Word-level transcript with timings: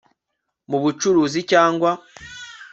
mu 0.69 0.77
bucuruzi 0.83 1.39
cyangwa 1.51 1.91